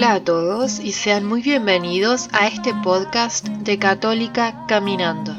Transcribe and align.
Hola 0.00 0.14
a 0.14 0.24
todos 0.24 0.80
y 0.80 0.92
sean 0.92 1.26
muy 1.26 1.42
bienvenidos 1.42 2.30
a 2.32 2.46
este 2.46 2.72
podcast 2.72 3.46
de 3.46 3.78
Católica 3.78 4.64
Caminando. 4.66 5.36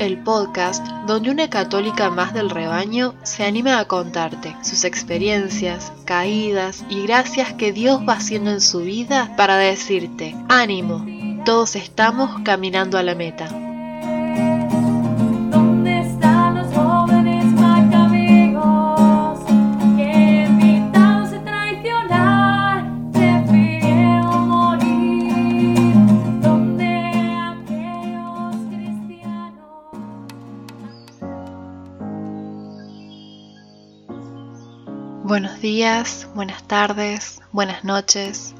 El 0.00 0.18
podcast 0.24 0.84
donde 1.06 1.30
una 1.30 1.48
católica 1.48 2.10
más 2.10 2.34
del 2.34 2.50
rebaño 2.50 3.14
se 3.22 3.44
anima 3.44 3.78
a 3.78 3.84
contarte 3.84 4.56
sus 4.64 4.82
experiencias, 4.82 5.92
caídas 6.06 6.84
y 6.90 7.04
gracias 7.04 7.52
que 7.52 7.72
Dios 7.72 8.00
va 8.00 8.14
haciendo 8.14 8.50
en 8.50 8.60
su 8.60 8.80
vida 8.80 9.36
para 9.36 9.58
decirte, 9.58 10.34
ánimo, 10.48 11.06
todos 11.44 11.76
estamos 11.76 12.40
caminando 12.42 12.98
a 12.98 13.04
la 13.04 13.14
meta. 13.14 13.69
Buenos 35.30 35.60
días, 35.60 36.26
buenas 36.34 36.64
tardes, 36.64 37.40
buenas 37.52 37.84
noches. 37.84 38.52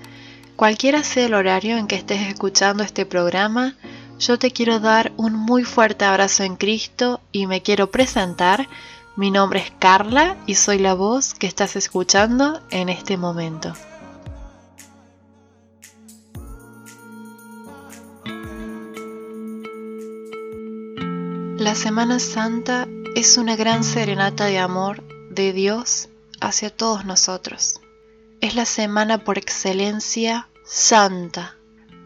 Cualquiera 0.55 1.03
sea 1.03 1.27
el 1.27 1.35
horario 1.35 1.77
en 1.77 1.89
que 1.89 1.97
estés 1.97 2.29
escuchando 2.29 2.85
este 2.85 3.05
programa, 3.05 3.75
yo 4.21 4.39
te 4.39 4.53
quiero 4.53 4.79
dar 4.79 5.11
un 5.17 5.35
muy 5.35 5.65
fuerte 5.65 6.05
abrazo 6.05 6.45
en 6.45 6.55
Cristo 6.55 7.21
y 7.33 7.49
me 7.49 7.61
quiero 7.61 7.91
presentar. 7.91 8.69
Mi 9.17 9.33
nombre 9.33 9.59
es 9.59 9.73
Carla 9.81 10.37
y 10.47 10.55
soy 10.55 10.79
la 10.79 10.95
voz 10.95 11.35
que 11.35 11.49
estás 11.49 11.75
escuchando 11.75 12.63
en 12.71 12.89
este 12.89 13.17
momento. 13.17 13.73
La 21.59 21.75
Semana 21.75 22.21
Santa 22.21 22.87
es 23.17 23.39
una 23.39 23.57
gran 23.57 23.83
serenata 23.83 24.45
de 24.45 24.61
amor 24.61 25.03
de 25.31 25.53
Dios 25.53 26.10
hacia 26.41 26.71
todos 26.71 27.05
nosotros. 27.05 27.81
Es 28.41 28.55
la 28.55 28.65
semana 28.65 29.25
por 29.25 29.39
excelencia 29.39 30.49
santa, 30.65 31.57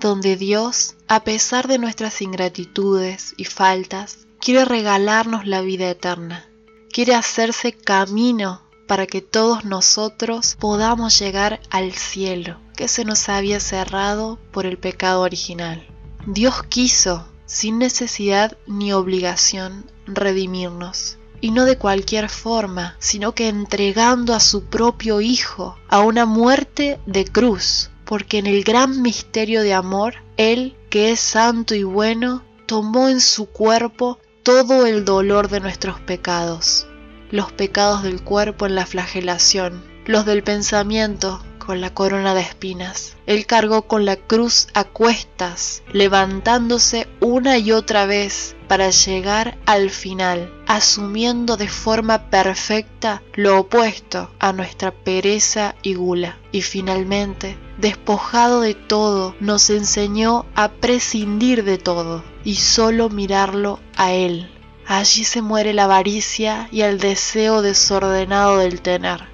donde 0.00 0.36
Dios, 0.36 0.96
a 1.08 1.20
pesar 1.24 1.68
de 1.68 1.78
nuestras 1.78 2.20
ingratitudes 2.20 3.34
y 3.36 3.44
faltas, 3.44 4.26
quiere 4.40 4.64
regalarnos 4.64 5.46
la 5.46 5.60
vida 5.60 5.88
eterna, 5.88 6.46
quiere 6.92 7.14
hacerse 7.14 7.72
camino 7.72 8.62
para 8.86 9.06
que 9.06 9.22
todos 9.22 9.64
nosotros 9.64 10.56
podamos 10.58 11.18
llegar 11.18 11.60
al 11.70 11.92
cielo 11.92 12.58
que 12.76 12.88
se 12.88 13.04
nos 13.04 13.28
había 13.28 13.60
cerrado 13.60 14.38
por 14.52 14.66
el 14.66 14.76
pecado 14.78 15.22
original. 15.22 15.86
Dios 16.26 16.62
quiso, 16.64 17.26
sin 17.46 17.78
necesidad 17.78 18.58
ni 18.66 18.92
obligación, 18.92 19.90
redimirnos 20.06 21.18
y 21.44 21.50
no 21.50 21.66
de 21.66 21.76
cualquier 21.76 22.30
forma, 22.30 22.96
sino 23.00 23.34
que 23.34 23.48
entregando 23.48 24.32
a 24.32 24.40
su 24.40 24.64
propio 24.64 25.20
Hijo 25.20 25.76
a 25.90 26.00
una 26.00 26.24
muerte 26.24 26.98
de 27.04 27.26
cruz, 27.26 27.90
porque 28.06 28.38
en 28.38 28.46
el 28.46 28.64
gran 28.64 29.02
misterio 29.02 29.60
de 29.60 29.74
amor, 29.74 30.14
Él, 30.38 30.74
que 30.88 31.10
es 31.10 31.20
santo 31.20 31.74
y 31.74 31.82
bueno, 31.82 32.42
tomó 32.64 33.10
en 33.10 33.20
su 33.20 33.44
cuerpo 33.44 34.18
todo 34.42 34.86
el 34.86 35.04
dolor 35.04 35.50
de 35.50 35.60
nuestros 35.60 36.00
pecados, 36.00 36.86
los 37.30 37.52
pecados 37.52 38.04
del 38.04 38.22
cuerpo 38.22 38.64
en 38.64 38.74
la 38.74 38.86
flagelación, 38.86 39.84
los 40.06 40.24
del 40.24 40.42
pensamiento 40.42 41.42
con 41.64 41.80
la 41.80 41.92
corona 41.92 42.34
de 42.34 42.42
espinas. 42.42 43.16
Él 43.26 43.46
cargó 43.46 43.82
con 43.82 44.04
la 44.04 44.16
cruz 44.16 44.68
a 44.74 44.84
cuestas, 44.84 45.82
levantándose 45.92 47.08
una 47.20 47.58
y 47.58 47.72
otra 47.72 48.06
vez 48.06 48.54
para 48.68 48.90
llegar 48.90 49.56
al 49.66 49.90
final, 49.90 50.52
asumiendo 50.66 51.56
de 51.56 51.68
forma 51.68 52.30
perfecta 52.30 53.22
lo 53.34 53.60
opuesto 53.60 54.30
a 54.38 54.52
nuestra 54.52 54.90
pereza 54.92 55.74
y 55.82 55.94
gula. 55.94 56.38
Y 56.52 56.62
finalmente, 56.62 57.56
despojado 57.78 58.60
de 58.60 58.74
todo, 58.74 59.34
nos 59.40 59.70
enseñó 59.70 60.46
a 60.54 60.68
prescindir 60.72 61.64
de 61.64 61.78
todo 61.78 62.24
y 62.44 62.56
solo 62.56 63.08
mirarlo 63.08 63.80
a 63.96 64.12
Él. 64.12 64.50
Allí 64.86 65.24
se 65.24 65.40
muere 65.40 65.72
la 65.72 65.84
avaricia 65.84 66.68
y 66.70 66.82
el 66.82 66.98
deseo 66.98 67.62
desordenado 67.62 68.58
del 68.58 68.82
tener 68.82 69.33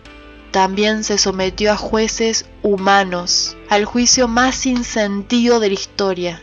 también 0.50 1.04
se 1.04 1.16
sometió 1.16 1.72
a 1.72 1.76
jueces 1.76 2.46
humanos, 2.62 3.56
al 3.68 3.84
juicio 3.84 4.28
más 4.28 4.56
sin 4.56 4.84
sentido 4.84 5.60
de 5.60 5.68
la 5.68 5.74
historia. 5.74 6.42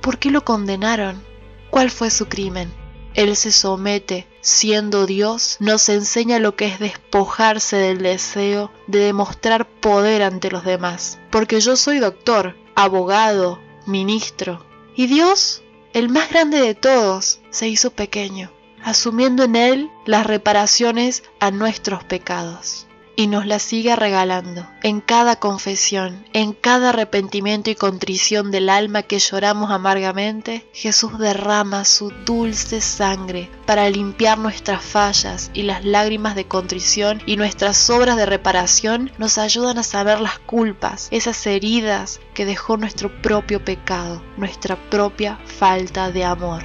¿Por 0.00 0.18
qué 0.18 0.30
lo 0.30 0.44
condenaron? 0.44 1.22
¿Cuál 1.70 1.90
fue 1.90 2.10
su 2.10 2.26
crimen? 2.26 2.72
Él 3.14 3.36
se 3.36 3.52
somete, 3.52 4.26
siendo 4.40 5.06
Dios, 5.06 5.56
nos 5.60 5.88
enseña 5.88 6.38
lo 6.38 6.56
que 6.56 6.66
es 6.66 6.78
despojarse 6.78 7.76
del 7.76 8.02
deseo 8.02 8.72
de 8.86 8.98
demostrar 8.98 9.68
poder 9.68 10.22
ante 10.22 10.50
los 10.50 10.64
demás. 10.64 11.18
Porque 11.30 11.60
yo 11.60 11.76
soy 11.76 11.98
doctor, 11.98 12.56
abogado, 12.74 13.60
ministro. 13.86 14.64
Y 14.96 15.06
Dios, 15.06 15.62
el 15.92 16.08
más 16.08 16.28
grande 16.30 16.60
de 16.60 16.74
todos, 16.74 17.40
se 17.50 17.68
hizo 17.68 17.90
pequeño, 17.90 18.52
asumiendo 18.82 19.44
en 19.44 19.56
Él 19.56 19.90
las 20.06 20.26
reparaciones 20.26 21.22
a 21.40 21.50
nuestros 21.50 22.04
pecados 22.04 22.88
y 23.16 23.26
nos 23.26 23.46
la 23.46 23.58
sigue 23.58 23.94
regalando 23.96 24.66
en 24.82 25.00
cada 25.00 25.36
confesión, 25.36 26.24
en 26.32 26.52
cada 26.52 26.90
arrepentimiento 26.90 27.70
y 27.70 27.74
contrición 27.74 28.50
del 28.50 28.68
alma 28.68 29.02
que 29.02 29.18
lloramos 29.18 29.70
amargamente, 29.70 30.68
Jesús 30.72 31.18
derrama 31.18 31.84
su 31.84 32.10
dulce 32.24 32.80
sangre 32.80 33.50
para 33.66 33.88
limpiar 33.88 34.38
nuestras 34.38 34.84
fallas 34.84 35.50
y 35.54 35.62
las 35.62 35.84
lágrimas 35.84 36.34
de 36.34 36.46
contrición 36.46 37.22
y 37.26 37.36
nuestras 37.36 37.88
obras 37.90 38.16
de 38.16 38.26
reparación 38.26 39.12
nos 39.18 39.38
ayudan 39.38 39.78
a 39.78 39.82
saber 39.82 40.20
las 40.20 40.38
culpas, 40.38 41.08
esas 41.10 41.46
heridas 41.46 42.20
que 42.34 42.44
dejó 42.44 42.76
nuestro 42.76 43.10
propio 43.22 43.64
pecado, 43.64 44.22
nuestra 44.36 44.76
propia 44.90 45.38
falta 45.46 46.10
de 46.10 46.24
amor. 46.24 46.62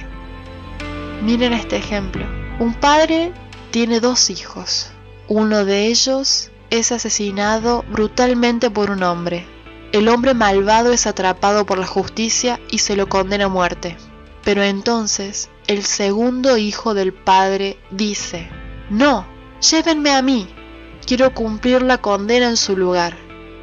Miren 1.22 1.52
este 1.52 1.76
ejemplo. 1.76 2.26
Un 2.58 2.74
padre 2.74 3.32
tiene 3.70 4.00
dos 4.00 4.30
hijos. 4.30 4.90
Uno 5.32 5.64
de 5.64 5.86
ellos 5.86 6.50
es 6.70 6.90
asesinado 6.90 7.84
brutalmente 7.88 8.68
por 8.68 8.90
un 8.90 9.04
hombre. 9.04 9.46
El 9.92 10.08
hombre 10.08 10.34
malvado 10.34 10.90
es 10.92 11.06
atrapado 11.06 11.64
por 11.66 11.78
la 11.78 11.86
justicia 11.86 12.58
y 12.68 12.78
se 12.78 12.96
lo 12.96 13.08
condena 13.08 13.44
a 13.44 13.48
muerte. 13.48 13.96
Pero 14.42 14.64
entonces 14.64 15.48
el 15.68 15.84
segundo 15.84 16.56
hijo 16.56 16.94
del 16.94 17.12
padre 17.12 17.78
dice, 17.92 18.48
No, 18.90 19.24
llévenme 19.60 20.10
a 20.10 20.20
mí, 20.20 20.48
quiero 21.06 21.32
cumplir 21.32 21.82
la 21.82 21.98
condena 21.98 22.48
en 22.48 22.56
su 22.56 22.76
lugar. 22.76 23.16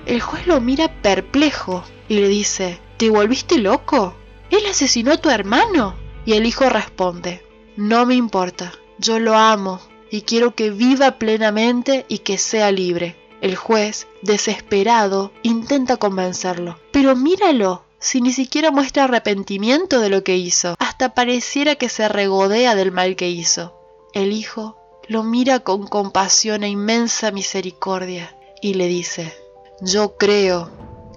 El 0.05 0.22
juez 0.22 0.47
lo 0.47 0.61
mira 0.61 1.01
perplejo 1.01 1.84
y 2.07 2.13
le 2.16 2.29
dice, 2.29 2.79
¿te 2.95 3.09
volviste 3.09 3.57
loco? 3.57 4.16
Él 4.51 4.66
asesinó 4.69 5.11
a 5.11 5.17
tu 5.17 5.29
hermano. 5.29 5.95
Y 6.23 6.31
el 6.31 6.45
hijo 6.45 6.69
responde, 6.69 7.45
No 7.75 8.05
me 8.05 8.16
importa, 8.16 8.72
yo 8.99 9.19
lo 9.19 9.35
amo 9.35 9.81
y 10.09 10.22
quiero 10.22 10.56
que 10.56 10.72
viva 10.72 11.18
plenamente 11.19 12.06
y 12.07 12.19
que 12.19 12.38
sea 12.38 12.72
libre. 12.72 13.16
El 13.41 13.56
juez, 13.56 14.07
desesperado, 14.22 15.31
intenta 15.44 15.97
convencerlo. 15.97 16.79
Pero 16.91 17.16
míralo, 17.16 17.84
si 17.99 18.22
ni 18.22 18.32
siquiera 18.32 18.72
muestra 18.72 19.03
arrepentimiento 19.03 19.99
de 19.99 20.09
lo 20.09 20.23
que 20.23 20.37
hizo, 20.37 20.76
hasta 20.79 21.14
pareciera 21.14 21.76
que 21.76 21.90
se 21.90 22.08
regodea 22.09 22.76
del 22.76 22.91
mal 22.91 23.16
que 23.16 23.29
hizo. 23.29 23.73
El 24.14 24.32
hijo 24.32 24.78
lo 25.08 25.23
mira 25.23 25.59
con 25.59 25.87
compasión 25.87 26.64
e 26.64 26.70
inmensa 26.70 27.32
misericordia 27.32 28.35
y 28.61 28.73
le 28.73 28.87
dice, 28.87 29.34
yo 29.82 30.17
creo 30.17 30.70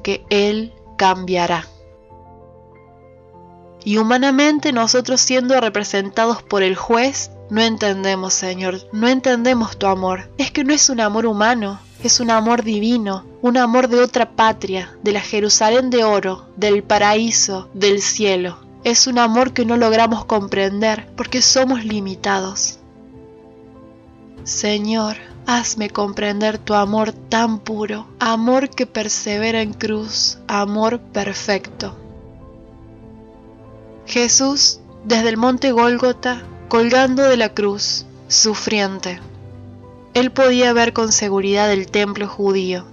que 0.02 0.24
él 0.30 0.74
cambiará. 0.96 1.66
Y 3.82 3.96
humanamente 3.96 4.72
nosotros 4.72 5.20
siendo 5.20 5.58
representados 5.60 6.42
por 6.42 6.62
el 6.62 6.76
juez, 6.76 7.30
no 7.50 7.60
entendemos, 7.60 8.32
Señor, 8.32 8.78
no 8.92 9.08
entendemos 9.08 9.76
tu 9.76 9.86
amor. 9.86 10.30
Es 10.38 10.50
que 10.50 10.64
no 10.64 10.72
es 10.72 10.88
un 10.88 11.00
amor 11.00 11.26
humano, 11.26 11.80
es 12.02 12.20
un 12.20 12.30
amor 12.30 12.62
divino, 12.62 13.24
un 13.42 13.56
amor 13.56 13.88
de 13.88 14.00
otra 14.00 14.30
patria, 14.36 14.96
de 15.02 15.12
la 15.12 15.20
Jerusalén 15.20 15.90
de 15.90 16.04
oro, 16.04 16.46
del 16.56 16.82
paraíso, 16.82 17.68
del 17.74 18.00
cielo. 18.00 18.58
Es 18.84 19.06
un 19.06 19.18
amor 19.18 19.52
que 19.52 19.66
no 19.66 19.76
logramos 19.76 20.24
comprender 20.24 21.08
porque 21.16 21.42
somos 21.42 21.84
limitados. 21.84 22.78
Señor, 24.44 25.16
hazme 25.46 25.90
comprender 25.90 26.58
tu 26.58 26.74
amor 26.74 27.12
tan 27.12 27.58
puro, 27.58 28.06
amor 28.20 28.70
que 28.70 28.86
persevera 28.86 29.60
en 29.60 29.74
cruz, 29.74 30.38
amor 30.46 31.00
perfecto. 31.00 31.96
Jesús, 34.06 34.80
desde 35.04 35.28
el 35.28 35.36
monte 35.36 35.72
Gólgota, 35.72 36.42
colgando 36.70 37.24
de 37.24 37.36
la 37.36 37.48
cruz, 37.48 38.06
sufriente. 38.28 39.18
él 40.14 40.30
podía 40.30 40.72
ver 40.72 40.92
con 40.92 41.10
seguridad 41.10 41.72
el 41.72 41.90
templo 41.90 42.28
judío, 42.28 42.86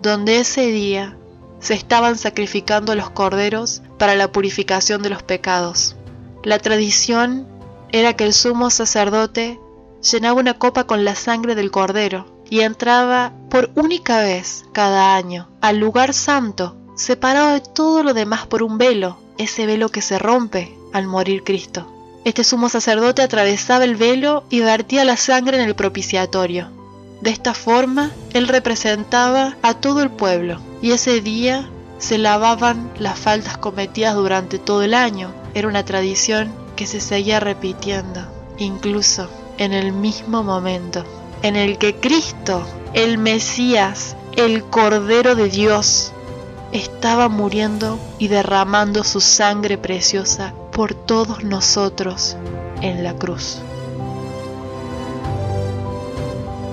donde 0.00 0.38
ese 0.38 0.68
día 0.68 1.16
se 1.58 1.74
estaban 1.74 2.16
sacrificando 2.16 2.94
los 2.94 3.10
corderos 3.10 3.82
para 3.98 4.14
la 4.14 4.30
purificación 4.30 5.02
de 5.02 5.10
los 5.10 5.24
pecados. 5.24 5.96
La 6.44 6.60
tradición 6.60 7.48
era 7.90 8.12
que 8.14 8.22
el 8.22 8.34
sumo 8.34 8.70
sacerdote 8.70 9.58
llenaba 10.00 10.38
una 10.38 10.54
copa 10.54 10.84
con 10.84 11.04
la 11.04 11.16
sangre 11.16 11.56
del 11.56 11.72
cordero 11.72 12.26
y 12.48 12.60
entraba 12.60 13.32
por 13.50 13.72
única 13.74 14.20
vez 14.20 14.64
cada 14.72 15.16
año 15.16 15.48
al 15.60 15.78
lugar 15.78 16.14
santo, 16.14 16.76
separado 16.94 17.54
de 17.54 17.62
todo 17.62 18.04
lo 18.04 18.14
demás 18.14 18.46
por 18.46 18.62
un 18.62 18.78
velo, 18.78 19.18
ese 19.38 19.66
velo 19.66 19.88
que 19.88 20.02
se 20.02 20.20
rompe 20.20 20.78
al 20.92 21.08
morir 21.08 21.42
Cristo. 21.42 21.93
Este 22.24 22.44
sumo 22.44 22.68
sacerdote 22.68 23.22
atravesaba 23.22 23.84
el 23.84 23.96
velo 23.96 24.44
y 24.50 24.60
vertía 24.60 25.04
la 25.04 25.16
sangre 25.16 25.58
en 25.58 25.68
el 25.68 25.74
propiciatorio. 25.74 26.68
De 27.20 27.30
esta 27.30 27.54
forma, 27.54 28.10
él 28.32 28.48
representaba 28.48 29.56
a 29.62 29.74
todo 29.74 30.02
el 30.02 30.10
pueblo 30.10 30.60
y 30.82 30.92
ese 30.92 31.20
día 31.20 31.68
se 31.98 32.18
lavaban 32.18 32.90
las 32.98 33.18
faltas 33.18 33.56
cometidas 33.58 34.14
durante 34.14 34.58
todo 34.58 34.82
el 34.82 34.94
año. 34.94 35.32
Era 35.54 35.68
una 35.68 35.84
tradición 35.84 36.52
que 36.76 36.86
se 36.86 37.00
seguía 37.00 37.40
repitiendo, 37.40 38.26
incluso 38.58 39.28
en 39.58 39.72
el 39.72 39.92
mismo 39.92 40.42
momento 40.42 41.04
en 41.44 41.56
el 41.56 41.76
que 41.76 41.94
Cristo, 41.94 42.66
el 42.94 43.18
Mesías, 43.18 44.16
el 44.34 44.64
Cordero 44.64 45.34
de 45.34 45.50
Dios, 45.50 46.10
estaba 46.74 47.28
muriendo 47.28 48.00
y 48.18 48.26
derramando 48.26 49.04
su 49.04 49.20
sangre 49.20 49.78
preciosa 49.78 50.52
por 50.72 50.92
todos 50.92 51.44
nosotros 51.44 52.36
en 52.80 53.04
la 53.04 53.14
cruz. 53.14 53.60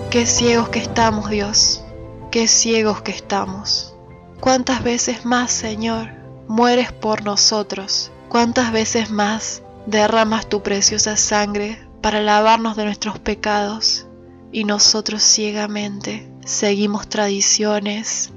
Qué 0.09 0.25
ciegos 0.25 0.69
que 0.69 0.80
estamos, 0.80 1.30
Dios, 1.30 1.83
qué 2.31 2.48
ciegos 2.48 3.03
que 3.03 3.12
estamos. 3.12 3.94
¿Cuántas 4.39 4.83
veces 4.83 5.24
más, 5.24 5.51
Señor, 5.51 6.09
mueres 6.47 6.92
por 6.92 7.24
nosotros? 7.24 8.12
¿Cuántas 8.27 8.71
veces 8.71 9.12
más 9.12 9.62
derramas 9.86 10.50
tu 10.50 10.63
preciosa 10.63 11.15
sangre 11.15 11.80
para 12.01 12.21
lavarnos 12.21 12.75
de 12.75 12.86
nuestros 12.86 13.19
pecados? 13.19 14.07
Y 14.51 14.63
nosotros 14.63 15.21
ciegamente 15.21 16.27
seguimos 16.44 17.07
tradiciones, 17.07 18.31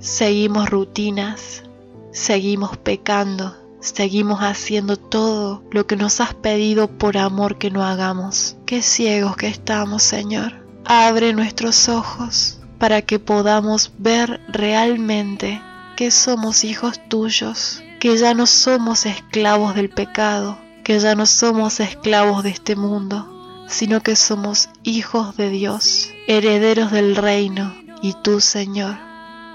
seguimos 0.00 0.70
rutinas, 0.70 1.64
seguimos 2.12 2.76
pecando, 2.76 3.56
seguimos 3.80 4.40
haciendo 4.40 4.96
todo 4.96 5.62
lo 5.70 5.86
que 5.86 5.96
nos 5.96 6.20
has 6.20 6.34
pedido 6.34 6.88
por 6.88 7.16
amor 7.16 7.58
que 7.58 7.70
no 7.70 7.84
hagamos. 7.84 8.56
Qué 8.66 8.82
ciegos 8.82 9.36
que 9.36 9.48
estamos, 9.48 10.02
Señor. 10.02 10.64
Abre 10.84 11.32
nuestros 11.32 11.88
ojos 11.88 12.58
para 12.78 13.02
que 13.02 13.18
podamos 13.18 13.92
ver 13.98 14.40
realmente 14.48 15.60
que 15.96 16.10
somos 16.10 16.64
hijos 16.64 17.00
tuyos, 17.08 17.82
que 17.98 18.16
ya 18.16 18.34
no 18.34 18.46
somos 18.46 19.04
esclavos 19.04 19.74
del 19.74 19.90
pecado, 19.90 20.56
que 20.84 21.00
ya 21.00 21.16
no 21.16 21.26
somos 21.26 21.80
esclavos 21.80 22.44
de 22.44 22.50
este 22.50 22.76
mundo, 22.76 23.66
sino 23.66 24.00
que 24.00 24.14
somos 24.14 24.70
hijos 24.84 25.36
de 25.36 25.50
Dios, 25.50 26.10
herederos 26.28 26.92
del 26.92 27.16
reino, 27.16 27.74
y 28.00 28.14
tú, 28.22 28.40
Señor, 28.40 29.07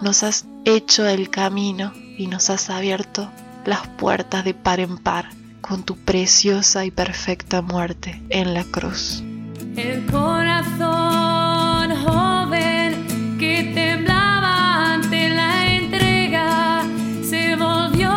nos 0.04 0.22
has 0.24 0.46
hecho 0.66 1.08
el 1.08 1.30
camino 1.30 1.94
y 2.18 2.28
nos 2.28 2.50
has 2.50 2.70
abierto 2.70 3.32
las 3.66 3.88
puertas 3.88 4.44
de 4.44 4.54
par 4.54 4.82
en 4.82 4.98
par 4.98 5.30
con 5.62 5.84
tu 5.84 5.98
preciosa 5.98 6.84
y 6.84 6.92
perfecta 6.92 7.62
muerte 7.62 8.22
en 8.30 8.54
la 8.54 8.66
cruz. 8.66 9.24
El 9.78 10.06
corazón 10.08 11.96
joven 12.06 13.38
que 13.40 13.72
temblaba 13.74 14.94
ante 14.94 15.30
la 15.30 15.74
entrega 15.74 16.84
se 17.24 17.56
volvió 17.56 18.12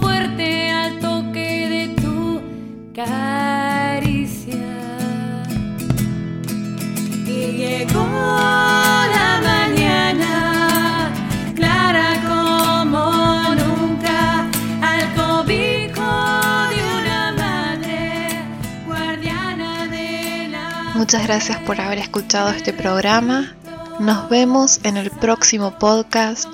fuerte 0.00 0.70
al 0.70 0.98
toque 0.98 1.68
de 1.68 1.88
tu 2.00 2.40
caricia. 2.94 4.56
Y 7.26 7.52
llegó 7.52 8.55
Muchas 21.06 21.22
gracias 21.22 21.58
por 21.58 21.80
haber 21.80 21.98
escuchado 21.98 22.48
este 22.48 22.72
programa. 22.72 23.54
Nos 24.00 24.28
vemos 24.28 24.80
en 24.82 24.96
el 24.96 25.12
próximo 25.12 25.78
podcast. 25.78 26.48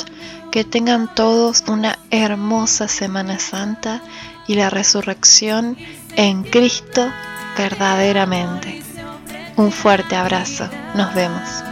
Que 0.51 0.63
tengan 0.63 1.15
todos 1.15 1.65
una 1.69 1.99
hermosa 2.11 2.87
Semana 2.87 3.39
Santa 3.39 4.03
y 4.47 4.57
la 4.57 4.69
resurrección 4.69 5.79
en 6.17 6.43
Cristo 6.43 7.11
verdaderamente. 7.57 8.83
Un 9.57 9.73
fuerte 9.73 10.17
abrazo. 10.17 10.69
Nos 10.95 11.15
vemos. 11.15 11.72